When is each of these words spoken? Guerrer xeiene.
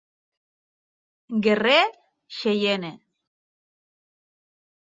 Guerrer 1.43 1.85
xeiene. 2.37 2.91